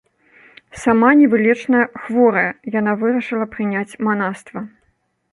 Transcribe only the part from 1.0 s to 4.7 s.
невылечна хворая, яна вырашыла прыняць манаства.